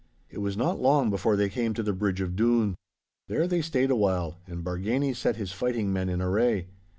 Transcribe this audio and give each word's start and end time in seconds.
It 0.31 0.39
was 0.39 0.57
not 0.57 0.79
long 0.81 1.11
before 1.11 1.35
they 1.35 1.47
came 1.47 1.75
to 1.75 1.83
the 1.83 1.93
bridge 1.93 2.21
of 2.21 2.35
Doon. 2.35 2.73
There 3.27 3.45
they 3.47 3.61
stayed 3.61 3.91
awhile, 3.91 4.39
and 4.47 4.63
Bargany 4.63 5.15
set 5.15 5.35
his 5.35 5.51
fighting 5.53 5.93
men 5.93 6.09
in 6.09 6.23
array. 6.23 6.69